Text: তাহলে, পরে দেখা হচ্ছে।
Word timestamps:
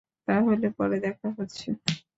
তাহলে, 0.27 0.67
পরে 0.77 0.97
দেখা 1.05 1.27
হচ্ছে। 1.37 1.67